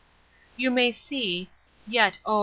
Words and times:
You 0.57 0.71
may 0.71 0.91
see—(Yet, 0.91 2.17
oh! 2.25 2.39